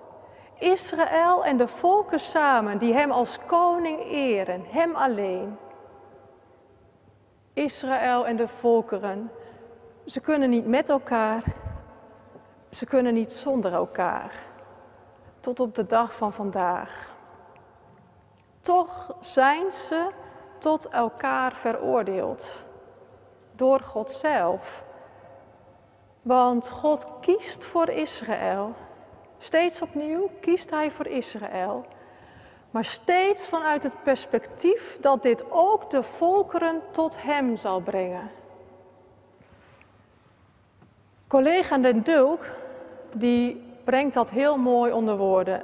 Israël 0.60 1.46
en 1.46 1.58
de 1.58 1.68
volken 1.68 2.20
samen 2.20 2.78
die 2.78 2.94
Hem 2.94 3.12
als 3.12 3.40
koning 3.46 4.00
eren, 4.12 4.66
Hem 4.68 4.96
alleen. 4.96 5.58
Israël 7.54 8.28
en 8.28 8.36
de 8.36 8.48
volkeren, 8.48 9.32
ze 10.06 10.20
kunnen 10.20 10.50
niet 10.50 10.68
met 10.68 10.90
elkaar, 10.90 11.44
ze 12.70 12.86
kunnen 12.86 13.14
niet 13.14 13.32
zonder 13.32 13.74
elkaar. 13.74 14.34
Tot 15.40 15.60
op 15.60 15.76
de 15.76 15.86
dag 15.86 16.16
van 16.16 16.34
vandaag. 16.34 17.13
Toch 18.64 19.16
zijn 19.20 19.72
ze 19.72 20.10
tot 20.58 20.88
elkaar 20.90 21.56
veroordeeld. 21.56 22.64
Door 23.56 23.80
God 23.80 24.12
zelf. 24.12 24.84
Want 26.22 26.70
God 26.70 27.08
kiest 27.22 27.66
voor 27.66 27.90
Israël. 27.90 28.74
Steeds 29.38 29.82
opnieuw 29.82 30.30
kiest 30.40 30.70
Hij 30.70 30.92
voor 30.92 31.08
Israël. 31.08 31.86
Maar 32.72 32.86
steeds 32.86 33.48
vanuit 33.48 33.84
het 33.84 34.04
perspectief 34.04 34.98
dat 35.00 35.24
dit 35.24 35.52
ook 35.52 35.90
de 35.90 36.04
volkeren 36.04 36.82
tot 36.92 37.24
Hem 37.24 37.58
zal 37.58 37.80
brengen. 37.80 38.32
Collega 41.28 41.78
Den 41.78 42.04
Dulk, 42.04 42.46
die 43.14 43.64
brengt 43.84 44.14
dat 44.14 44.30
heel 44.30 44.58
mooi 44.58 44.92
onder 44.92 45.18
woorden. 45.18 45.64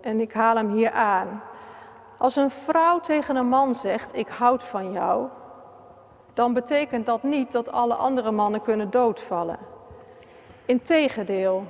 En 0.00 0.20
ik 0.20 0.32
haal 0.32 0.56
hem 0.56 0.70
hier 0.70 0.90
aan. 0.90 1.42
Als 2.18 2.36
een 2.36 2.50
vrouw 2.50 3.00
tegen 3.00 3.36
een 3.36 3.48
man 3.48 3.74
zegt: 3.74 4.16
Ik 4.16 4.28
houd 4.28 4.62
van 4.62 4.92
jou, 4.92 5.28
dan 6.34 6.52
betekent 6.52 7.06
dat 7.06 7.22
niet 7.22 7.52
dat 7.52 7.72
alle 7.72 7.94
andere 7.94 8.30
mannen 8.30 8.62
kunnen 8.62 8.90
doodvallen. 8.90 9.58
Integendeel, 10.64 11.66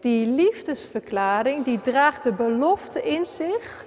die 0.00 0.26
liefdesverklaring 0.26 1.64
die 1.64 1.80
draagt 1.80 2.22
de 2.22 2.32
belofte 2.32 3.02
in 3.02 3.26
zich 3.26 3.86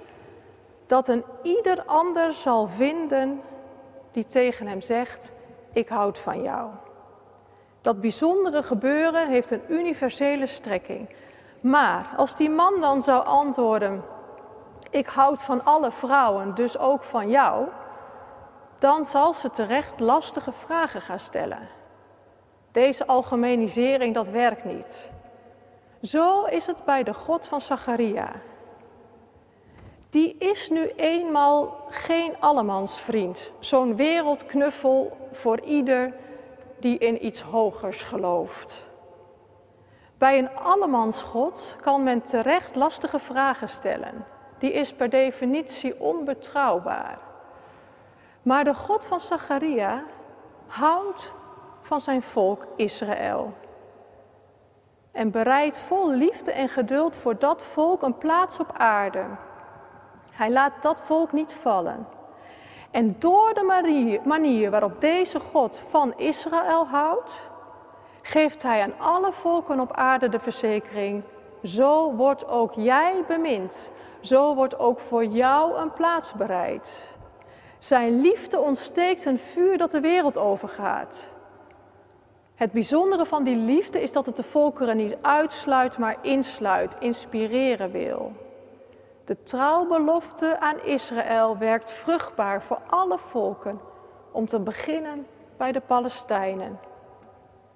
dat 0.86 1.08
een 1.08 1.24
ieder 1.42 1.82
ander 1.86 2.32
zal 2.32 2.68
vinden 2.68 3.40
die 4.10 4.26
tegen 4.26 4.66
hem 4.66 4.80
zegt: 4.80 5.32
Ik 5.72 5.88
houd 5.88 6.18
van 6.18 6.42
jou. 6.42 6.70
Dat 7.80 8.00
bijzondere 8.00 8.62
gebeuren 8.62 9.28
heeft 9.28 9.50
een 9.50 9.62
universele 9.68 10.46
strekking. 10.46 11.08
Maar 11.60 12.14
als 12.16 12.36
die 12.36 12.50
man 12.50 12.80
dan 12.80 13.02
zou 13.02 13.24
antwoorden: 13.24 14.02
Ik 14.92 15.06
houd 15.06 15.42
van 15.42 15.64
alle 15.64 15.90
vrouwen, 15.90 16.54
dus 16.54 16.78
ook 16.78 17.04
van 17.04 17.30
jou, 17.30 17.68
dan 18.78 19.04
zal 19.04 19.34
ze 19.34 19.50
terecht 19.50 20.00
lastige 20.00 20.52
vragen 20.52 21.00
gaan 21.00 21.18
stellen. 21.18 21.68
Deze 22.70 23.06
algemenisering, 23.06 24.14
dat 24.14 24.28
werkt 24.28 24.64
niet. 24.64 25.08
Zo 26.02 26.44
is 26.44 26.66
het 26.66 26.84
bij 26.84 27.02
de 27.02 27.14
God 27.14 27.46
van 27.46 27.60
Zacharia. 27.60 28.32
Die 30.10 30.36
is 30.38 30.70
nu 30.70 30.86
eenmaal 30.96 31.84
geen 31.88 32.34
allemansvriend, 32.40 33.50
zo'n 33.58 33.96
wereldknuffel 33.96 35.16
voor 35.32 35.60
ieder 35.60 36.14
die 36.78 36.98
in 36.98 37.26
iets 37.26 37.40
hogers 37.40 38.02
gelooft. 38.02 38.84
Bij 40.18 40.38
een 40.38 40.50
allemansgod 40.54 41.76
kan 41.80 42.02
men 42.02 42.22
terecht 42.22 42.76
lastige 42.76 43.18
vragen 43.18 43.68
stellen. 43.68 44.31
Die 44.62 44.72
is 44.72 44.92
per 44.92 45.08
definitie 45.10 46.00
onbetrouwbaar. 46.00 47.18
Maar 48.42 48.64
de 48.64 48.74
God 48.74 49.04
van 49.04 49.20
Zacharia 49.20 50.02
houdt 50.66 51.32
van 51.80 52.00
zijn 52.00 52.22
volk 52.22 52.66
Israël. 52.76 53.52
En 55.12 55.30
bereidt 55.30 55.78
vol 55.78 56.10
liefde 56.10 56.52
en 56.52 56.68
geduld 56.68 57.16
voor 57.16 57.38
dat 57.38 57.62
volk 57.62 58.02
een 58.02 58.18
plaats 58.18 58.58
op 58.58 58.72
aarde. 58.76 59.24
Hij 60.30 60.50
laat 60.50 60.72
dat 60.82 61.00
volk 61.00 61.32
niet 61.32 61.54
vallen. 61.54 62.06
En 62.90 63.16
door 63.18 63.54
de 63.54 64.20
manier 64.24 64.70
waarop 64.70 65.00
deze 65.00 65.40
God 65.40 65.78
van 65.88 66.18
Israël 66.18 66.86
houdt, 66.86 67.48
geeft 68.22 68.62
hij 68.62 68.82
aan 68.82 68.98
alle 68.98 69.32
volken 69.32 69.80
op 69.80 69.92
aarde 69.92 70.28
de 70.28 70.40
verzekering, 70.40 71.22
zo 71.62 72.14
wordt 72.14 72.48
ook 72.48 72.72
jij 72.74 73.24
bemind, 73.26 73.90
zo 74.22 74.54
wordt 74.54 74.78
ook 74.78 75.00
voor 75.00 75.24
jou 75.24 75.76
een 75.76 75.92
plaats 75.92 76.32
bereid. 76.32 77.14
Zijn 77.78 78.20
liefde 78.20 78.58
ontsteekt 78.58 79.24
een 79.24 79.38
vuur 79.38 79.78
dat 79.78 79.90
de 79.90 80.00
wereld 80.00 80.36
overgaat. 80.36 81.28
Het 82.54 82.72
bijzondere 82.72 83.26
van 83.26 83.44
die 83.44 83.56
liefde 83.56 84.02
is 84.02 84.12
dat 84.12 84.26
het 84.26 84.36
de 84.36 84.42
volkeren 84.42 84.96
niet 84.96 85.16
uitsluit, 85.20 85.98
maar 85.98 86.16
insluit, 86.20 86.96
inspireren 86.98 87.90
wil. 87.90 88.32
De 89.24 89.42
trouwbelofte 89.42 90.60
aan 90.60 90.82
Israël 90.84 91.58
werkt 91.58 91.90
vruchtbaar 91.90 92.62
voor 92.62 92.78
alle 92.90 93.18
volken, 93.18 93.80
om 94.32 94.46
te 94.46 94.60
beginnen 94.60 95.26
bij 95.56 95.72
de 95.72 95.80
Palestijnen. 95.80 96.78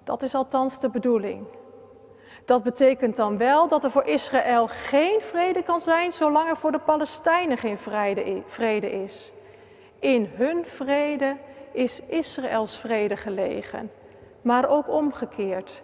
Dat 0.03 0.21
is 0.21 0.35
althans 0.35 0.79
de 0.79 0.89
bedoeling. 0.89 1.45
Dat 2.47 2.63
betekent 2.63 3.15
dan 3.15 3.37
wel 3.37 3.67
dat 3.67 3.83
er 3.83 3.91
voor 3.91 4.05
Israël 4.05 4.67
geen 4.67 5.21
vrede 5.21 5.63
kan 5.63 5.81
zijn 5.81 6.11
zolang 6.11 6.49
er 6.49 6.57
voor 6.57 6.71
de 6.71 6.79
Palestijnen 6.79 7.57
geen 7.57 7.77
vrede 8.47 8.91
is. 8.91 9.33
In 9.99 10.29
hun 10.33 10.65
vrede 10.65 11.37
is 11.71 12.01
Israëls 12.01 12.77
vrede 12.77 13.17
gelegen, 13.17 13.91
maar 14.41 14.69
ook 14.69 14.89
omgekeerd. 14.89 15.83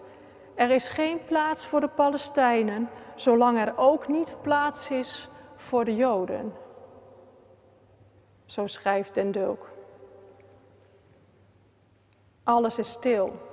Er 0.55 0.69
is 0.71 0.89
geen 0.89 1.25
plaats 1.25 1.65
voor 1.65 1.79
de 1.79 1.87
Palestijnen 1.87 2.89
zolang 3.15 3.57
er 3.57 3.73
ook 3.75 4.07
niet 4.07 4.35
plaats 4.41 4.89
is 4.89 5.29
voor 5.55 5.85
de 5.85 5.95
Joden. 5.95 6.53
Zo 8.45 8.67
schrijft 8.67 9.13
Den. 9.13 9.57
Alles 12.43 12.77
is 12.77 12.91
stil. 12.91 13.52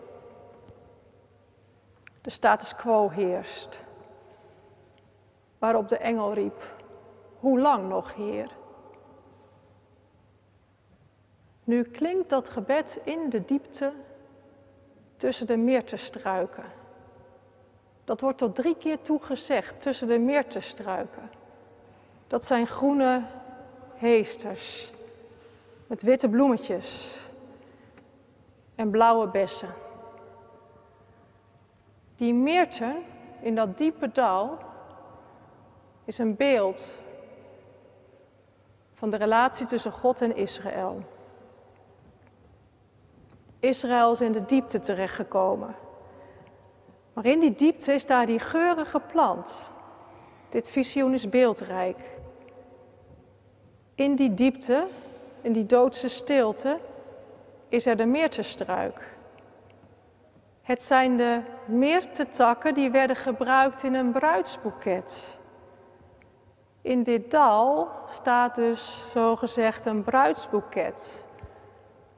De 2.21 2.31
status 2.31 2.75
quo 2.75 3.09
heerst. 3.09 3.79
Waarop 5.59 5.89
de 5.89 5.97
engel 5.97 6.33
riep: 6.33 6.63
Hoe 7.39 7.61
lang 7.61 7.89
nog, 7.89 8.15
Heer? 8.15 8.51
Nu 11.65 11.83
klinkt 11.83 12.29
dat 12.29 12.49
gebed 12.49 13.01
in 13.05 13.29
de 13.29 13.45
diepte 13.45 13.93
tussen 15.17 15.47
de 15.47 15.57
meertestruiken. 15.57 16.65
Dat 18.05 18.21
wordt 18.21 18.39
tot 18.39 18.55
drie 18.55 18.77
keer 18.77 19.03
toe 19.03 19.23
gezegd, 19.23 19.81
tussen 19.81 20.09
de 20.09 20.19
meertestruiken. 20.19 21.31
Dat 22.27 22.45
zijn 22.45 22.67
groene 22.67 23.23
heesters 23.95 24.93
met 25.87 26.03
witte 26.03 26.29
bloemetjes 26.29 27.19
en 28.75 28.91
blauwe 28.91 29.27
bessen. 29.27 29.69
Die 32.21 32.35
meerten 32.35 32.97
in 33.41 33.55
dat 33.55 33.79
diepe 33.79 34.13
dal 34.13 34.59
is 36.05 36.19
een 36.19 36.37
beeld 36.37 36.93
van 38.95 39.11
de 39.11 39.17
relatie 39.17 39.67
tussen 39.67 39.93
God 39.93 40.21
en 40.21 40.37
Israël. 40.37 41.03
Israël 43.61 44.13
is 44.13 44.21
in 44.21 44.33
de 44.33 44.45
diepte 44.45 44.81
terechtgekomen. 44.81 45.75
Maar 47.13 47.27
in 47.27 47.41
die 47.41 47.55
diepte 47.55 47.93
is 47.93 48.07
daar 48.07 48.27
die 48.27 48.39
geurige 48.39 49.01
plant. 49.01 49.69
Dit 50.49 50.69
visioen 50.69 51.13
is 51.13 51.29
beeldrijk. 51.29 52.19
In 53.95 54.15
die 54.15 54.35
diepte, 54.35 54.87
in 55.41 55.53
die 55.53 55.67
doodse 55.67 56.09
stilte, 56.09 56.79
is 57.69 57.87
er 57.87 57.97
de 57.97 58.07
meertestruik. 58.07 59.19
Het 60.71 60.83
zijn 60.83 61.17
de 61.17 61.41
meertetakken 61.65 62.75
die 62.75 62.91
werden 62.91 63.17
gebruikt 63.17 63.83
in 63.83 63.95
een 63.95 64.13
bruidsboeket. 64.13 65.39
In 66.83 67.03
dit 67.03 67.31
dal 67.31 67.89
staat 68.07 68.55
dus 68.55 69.05
zogezegd 69.13 69.85
een 69.85 70.03
bruidsboeket. 70.03 71.25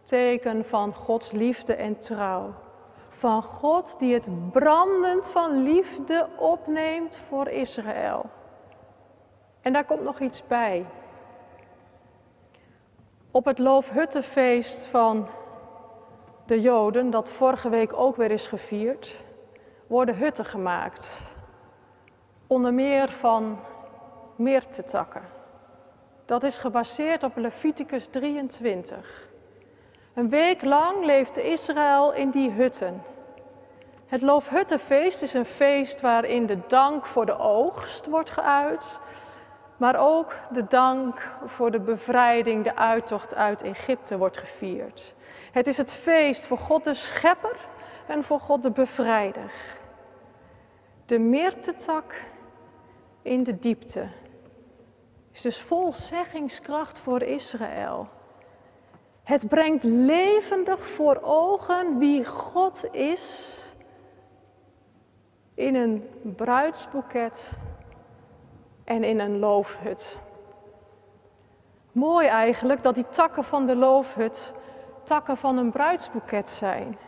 Teken 0.02 0.64
van 0.64 0.94
Gods 0.94 1.32
liefde 1.32 1.74
en 1.74 1.98
trouw. 1.98 2.54
Van 3.08 3.42
God 3.42 3.98
die 3.98 4.14
het 4.14 4.50
brandend 4.50 5.30
van 5.30 5.62
liefde 5.62 6.28
opneemt 6.36 7.18
voor 7.28 7.48
Israël. 7.48 8.30
En 9.60 9.72
daar 9.72 9.84
komt 9.84 10.02
nog 10.02 10.20
iets 10.20 10.46
bij. 10.46 10.86
Op 13.30 13.44
het 13.44 13.58
Loofhuttenfeest 13.58 14.86
van 14.86 15.28
de 16.52 16.60
Joden, 16.60 17.10
dat 17.10 17.30
vorige 17.30 17.68
week 17.68 17.92
ook 17.92 18.16
weer 18.16 18.30
is 18.30 18.46
gevierd, 18.46 19.16
worden 19.86 20.16
hutten 20.16 20.44
gemaakt. 20.44 21.20
Onder 22.46 22.74
meer 22.74 23.08
van 23.08 23.60
meertetakken. 24.36 25.22
Dat 26.24 26.42
is 26.42 26.58
gebaseerd 26.58 27.22
op 27.22 27.36
Leviticus 27.36 28.06
23. 28.06 29.28
Een 30.14 30.28
week 30.28 30.62
lang 30.62 31.04
leefde 31.04 31.42
Israël 31.42 32.12
in 32.12 32.30
die 32.30 32.50
hutten. 32.50 33.02
Het 34.06 34.20
Loofhuttenfeest 34.20 35.22
is 35.22 35.34
een 35.34 35.44
feest 35.44 36.00
waarin 36.00 36.46
de 36.46 36.58
dank 36.66 37.06
voor 37.06 37.26
de 37.26 37.38
oogst 37.38 38.06
wordt 38.06 38.30
geuit, 38.30 39.00
maar 39.76 39.96
ook 39.98 40.34
de 40.50 40.66
dank 40.66 41.28
voor 41.46 41.70
de 41.70 41.80
bevrijding, 41.80 42.64
de 42.64 42.76
uittocht 42.76 43.34
uit 43.34 43.62
Egypte 43.62 44.18
wordt 44.18 44.36
gevierd. 44.36 45.14
Het 45.52 45.66
is 45.66 45.76
het 45.76 45.92
feest 45.92 46.46
voor 46.46 46.58
God 46.58 46.84
de 46.84 46.94
Schepper 46.94 47.56
en 48.06 48.24
voor 48.24 48.40
God 48.40 48.62
de 48.62 48.70
Bevrijder. 48.70 49.52
De 51.06 51.18
meertetak 51.18 52.22
in 53.22 53.42
de 53.42 53.58
diepte 53.58 54.08
is 55.32 55.40
dus 55.40 55.60
vol 55.60 55.92
zeggingskracht 55.92 56.98
voor 56.98 57.22
Israël. 57.22 58.08
Het 59.22 59.48
brengt 59.48 59.82
levendig 59.84 60.86
voor 60.86 61.18
ogen 61.22 61.98
wie 61.98 62.24
God 62.24 62.94
is 62.94 63.58
in 65.54 65.74
een 65.74 66.08
bruidsboeket 66.36 67.50
en 68.84 69.04
in 69.04 69.20
een 69.20 69.38
loofhut. 69.38 70.18
Mooi 71.92 72.26
eigenlijk 72.26 72.82
dat 72.82 72.94
die 72.94 73.08
takken 73.08 73.44
van 73.44 73.66
de 73.66 73.76
loofhut 73.76 74.52
takken 75.04 75.36
van 75.36 75.56
een 75.56 75.70
bruidsboeket 75.70 76.48
zijn. 76.48 76.98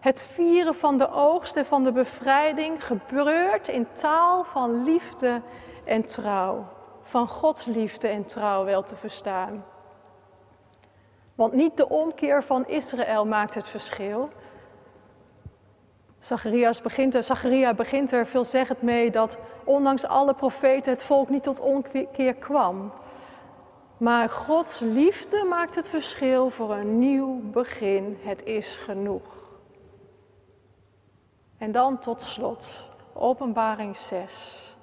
Het 0.00 0.22
vieren 0.22 0.74
van 0.74 0.98
de 0.98 1.10
oogst 1.10 1.56
en 1.56 1.66
van 1.66 1.84
de 1.84 1.92
bevrijding 1.92 2.86
gebeurt 2.86 3.68
in 3.68 3.86
taal 3.92 4.44
van 4.44 4.84
liefde 4.84 5.40
en 5.84 6.04
trouw. 6.04 6.64
Van 7.02 7.28
Gods 7.28 7.64
liefde 7.64 8.08
en 8.08 8.24
trouw 8.24 8.64
wel 8.64 8.82
te 8.82 8.96
verstaan. 8.96 9.64
Want 11.34 11.52
niet 11.52 11.76
de 11.76 11.88
omkeer 11.88 12.42
van 12.42 12.66
Israël 12.66 13.26
maakt 13.26 13.54
het 13.54 13.66
verschil. 13.66 14.30
Zacharias 16.18 16.80
begint 16.80 17.14
er, 17.14 17.22
Zacharia 17.22 17.74
begint 17.74 18.12
er 18.12 18.26
veelzeggend 18.26 18.82
mee 18.82 19.10
dat 19.10 19.38
ondanks 19.64 20.06
alle 20.06 20.34
profeten 20.34 20.92
het 20.92 21.04
volk 21.04 21.28
niet 21.28 21.42
tot 21.42 21.60
omkeer 21.60 22.34
kwam. 22.34 22.92
Maar 24.02 24.28
Gods 24.28 24.78
liefde 24.78 25.44
maakt 25.44 25.74
het 25.74 25.88
verschil 25.88 26.50
voor 26.50 26.74
een 26.74 26.98
nieuw 26.98 27.40
begin. 27.42 28.18
Het 28.22 28.44
is 28.44 28.76
genoeg. 28.76 29.50
En 31.58 31.72
dan 31.72 31.98
tot 31.98 32.22
slot, 32.22 32.88
Openbaring 33.12 33.96
6. 33.96 34.76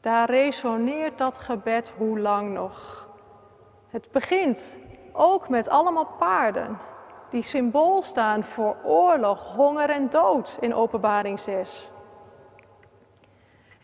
Daar 0.00 0.30
resoneert 0.30 1.18
dat 1.18 1.38
gebed 1.38 1.92
hoe 1.96 2.18
lang 2.18 2.52
nog. 2.52 3.08
Het 3.88 4.08
begint 4.10 4.78
ook 5.12 5.48
met 5.48 5.68
allemaal 5.68 6.08
paarden 6.18 6.78
die 7.30 7.42
symbool 7.42 8.02
staan 8.02 8.44
voor 8.44 8.76
oorlog, 8.84 9.54
honger 9.54 9.90
en 9.90 10.10
dood 10.10 10.56
in 10.60 10.74
Openbaring 10.74 11.40
6. 11.40 11.90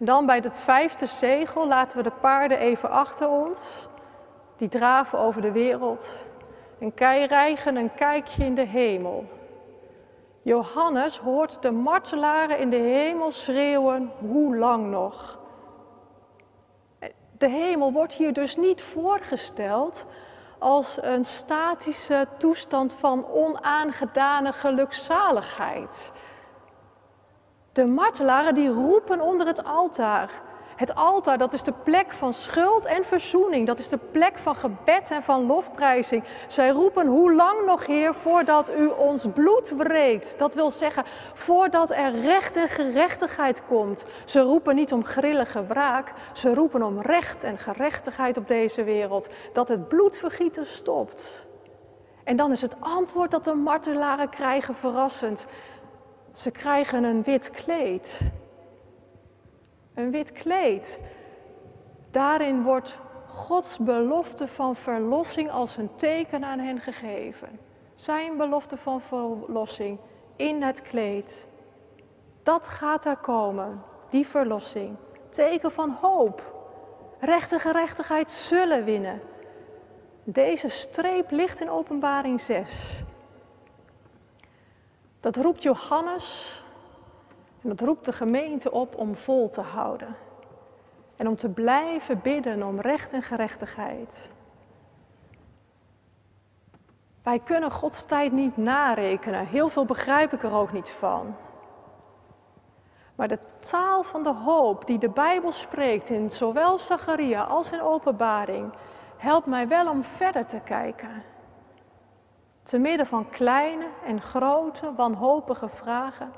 Dan 0.02 0.26
bij 0.26 0.38
het 0.38 0.60
vijfde 0.60 1.06
zegel 1.06 1.66
laten 1.66 1.96
we 1.96 2.02
de 2.02 2.12
paarden 2.20 2.58
even 2.58 2.90
achter 2.90 3.28
ons. 3.28 3.88
Die 4.56 4.68
draven 4.68 5.18
over 5.18 5.42
de 5.42 5.52
wereld 5.52 6.18
en 6.78 6.94
krijgen 6.94 7.76
een 7.76 7.94
kijkje 7.94 8.44
in 8.44 8.54
de 8.54 8.66
hemel. 8.66 9.24
Johannes 10.42 11.18
hoort 11.18 11.62
de 11.62 11.70
martelaren 11.70 12.58
in 12.58 12.70
de 12.70 12.76
hemel 12.76 13.30
schreeuwen, 13.30 14.12
hoe 14.18 14.56
lang 14.56 14.90
nog? 14.90 15.38
De 17.38 17.48
hemel 17.48 17.92
wordt 17.92 18.14
hier 18.14 18.32
dus 18.32 18.56
niet 18.56 18.82
voorgesteld 18.82 20.06
als 20.58 20.98
een 21.02 21.24
statische 21.24 22.26
toestand 22.38 22.94
van 22.94 23.26
onaangedane 23.26 24.52
gelukzaligheid. 24.52 26.12
De 27.72 27.86
martelaren 27.86 28.54
die 28.54 28.68
roepen 28.68 29.20
onder 29.20 29.46
het 29.46 29.64
altaar. 29.64 30.30
Het 30.76 30.94
altaar, 30.94 31.38
dat 31.38 31.52
is 31.52 31.62
de 31.62 31.72
plek 31.84 32.12
van 32.12 32.34
schuld 32.34 32.86
en 32.86 33.04
verzoening. 33.04 33.66
Dat 33.66 33.78
is 33.78 33.88
de 33.88 33.98
plek 34.10 34.38
van 34.38 34.56
gebed 34.56 35.10
en 35.10 35.22
van 35.22 35.46
lofprijzing. 35.46 36.24
Zij 36.48 36.68
roepen, 36.68 37.06
hoe 37.06 37.34
lang 37.34 37.66
nog, 37.66 37.86
Heer, 37.86 38.14
voordat 38.14 38.70
u 38.76 38.86
ons 38.86 39.26
bloed 39.34 39.72
wreekt? 39.76 40.38
Dat 40.38 40.54
wil 40.54 40.70
zeggen, 40.70 41.04
voordat 41.34 41.90
er 41.90 42.20
recht 42.20 42.56
en 42.56 42.68
gerechtigheid 42.68 43.62
komt. 43.64 44.04
Ze 44.24 44.40
roepen 44.40 44.74
niet 44.74 44.92
om 44.92 45.04
grillige 45.04 45.66
wraak, 45.66 46.12
ze 46.32 46.54
roepen 46.54 46.82
om 46.82 47.00
recht 47.00 47.42
en 47.42 47.58
gerechtigheid 47.58 48.36
op 48.36 48.48
deze 48.48 48.84
wereld. 48.84 49.28
Dat 49.52 49.68
het 49.68 49.88
bloedvergieten 49.88 50.66
stopt. 50.66 51.48
En 52.24 52.36
dan 52.36 52.52
is 52.52 52.60
het 52.60 52.76
antwoord 52.80 53.30
dat 53.30 53.44
de 53.44 53.54
martelaren 53.54 54.28
krijgen 54.28 54.74
verrassend. 54.74 55.46
Ze 56.32 56.50
krijgen 56.50 57.04
een 57.04 57.22
wit 57.22 57.50
kleed. 57.50 58.20
Een 59.94 60.10
wit 60.10 60.32
kleed. 60.32 61.00
Daarin 62.10 62.62
wordt 62.62 62.98
Gods 63.26 63.78
belofte 63.78 64.48
van 64.48 64.76
verlossing 64.76 65.50
als 65.50 65.76
een 65.76 65.90
teken 65.96 66.44
aan 66.44 66.58
hen 66.58 66.80
gegeven. 66.80 67.48
Zijn 67.94 68.36
belofte 68.36 68.76
van 68.76 69.00
verlossing 69.00 69.98
in 70.36 70.62
het 70.62 70.82
kleed. 70.82 71.46
Dat 72.42 72.68
gaat 72.68 73.04
er 73.04 73.16
komen, 73.16 73.82
die 74.08 74.26
verlossing. 74.26 74.96
Teken 75.28 75.72
van 75.72 75.96
hoop. 76.00 76.58
Recht 77.18 77.54
gerechtigheid 77.54 78.30
zullen 78.30 78.84
winnen. 78.84 79.20
Deze 80.24 80.68
streep 80.68 81.30
ligt 81.30 81.60
in 81.60 81.70
Openbaring 81.70 82.40
6. 82.40 83.02
Dat 85.20 85.36
roept 85.36 85.62
Johannes 85.62 86.58
en 87.62 87.68
dat 87.68 87.80
roept 87.80 88.04
de 88.04 88.12
gemeente 88.12 88.70
op 88.70 88.96
om 88.96 89.16
vol 89.16 89.48
te 89.48 89.60
houden. 89.60 90.16
En 91.16 91.28
om 91.28 91.36
te 91.36 91.48
blijven 91.48 92.20
bidden 92.20 92.62
om 92.62 92.80
recht 92.80 93.12
en 93.12 93.22
gerechtigheid. 93.22 94.30
Wij 97.22 97.38
kunnen 97.38 97.70
Gods 97.70 98.04
tijd 98.04 98.32
niet 98.32 98.56
narekenen. 98.56 99.46
Heel 99.46 99.68
veel 99.68 99.84
begrijp 99.84 100.32
ik 100.32 100.42
er 100.42 100.52
ook 100.52 100.72
niet 100.72 100.88
van. 100.88 101.36
Maar 103.14 103.28
de 103.28 103.38
taal 103.58 104.02
van 104.02 104.22
de 104.22 104.32
hoop 104.34 104.86
die 104.86 104.98
de 104.98 105.10
Bijbel 105.10 105.52
spreekt 105.52 106.10
in 106.10 106.30
zowel 106.30 106.78
Zacharia 106.78 107.42
als 107.42 107.70
in 107.70 107.82
Openbaring 107.82 108.72
helpt 109.16 109.46
mij 109.46 109.68
wel 109.68 109.88
om 109.90 110.04
verder 110.04 110.46
te 110.46 110.60
kijken. 110.64 111.22
Te 112.70 112.78
midden 112.78 113.06
van 113.06 113.28
kleine 113.28 113.86
en 114.04 114.20
grote 114.20 114.94
wanhopige 114.94 115.68
vragen 115.68 116.32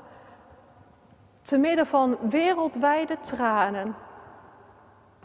te 1.41 1.57
midden 1.57 1.85
van 1.85 2.17
wereldwijde 2.29 3.17
tranen. 3.21 3.95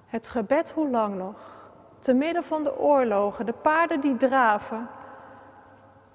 Het 0.06 0.28
gebed 0.28 0.70
hoe 0.70 0.88
lang 0.88 1.14
nog? 1.14 1.70
Te 1.98 2.14
midden 2.14 2.44
van 2.44 2.62
de 2.62 2.78
oorlogen, 2.78 3.46
de 3.46 3.52
paarden 3.52 4.00
die 4.00 4.16
draven. 4.16 4.88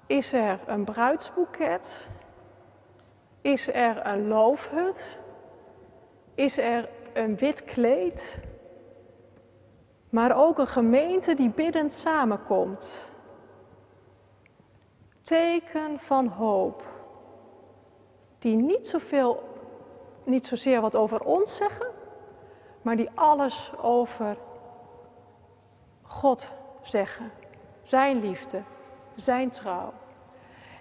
Is 0.06 0.32
er 0.32 0.58
een 0.66 0.84
bruidsboeket? 0.84 2.06
Is 3.40 3.72
er 3.72 4.06
een 4.06 4.28
loofhut? 4.28 5.18
Is 6.34 6.58
er 6.58 6.88
een 7.12 7.36
wit 7.36 7.64
kleed? 7.64 8.36
Maar 10.10 10.36
ook 10.36 10.58
een 10.58 10.66
gemeente 10.66 11.34
die 11.34 11.50
biddend 11.50 11.92
samenkomt. 11.92 13.12
Teken 15.24 15.98
van 15.98 16.26
hoop. 16.26 16.84
Die 18.38 18.56
niet 18.56 18.88
zoveel 18.88 19.52
niet 20.24 20.46
zozeer 20.46 20.80
wat 20.80 20.96
over 20.96 21.20
ons 21.20 21.56
zeggen, 21.56 21.86
maar 22.82 22.96
die 22.96 23.10
alles 23.14 23.72
over 23.80 24.36
God 26.02 26.52
zeggen. 26.82 27.30
Zijn 27.82 28.20
liefde, 28.20 28.62
zijn 29.16 29.50
trouw. 29.50 29.92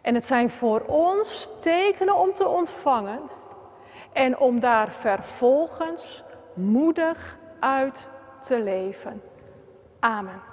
En 0.02 0.16
het 0.16 0.26
zijn 0.26 0.50
voor 0.50 0.82
ons 0.88 1.52
tekenen 1.60 2.16
om 2.16 2.34
te 2.34 2.48
ontvangen 2.48 3.22
en 4.14 4.40
om 4.40 4.60
daar 4.60 4.92
vervolgens 4.92 6.24
moedig 6.54 7.38
uit 7.60 8.08
te 8.40 8.62
leven. 8.62 9.22
Amen. 10.00 10.53